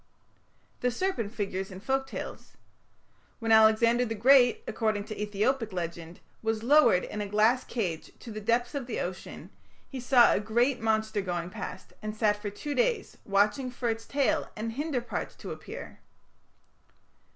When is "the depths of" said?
8.31-8.87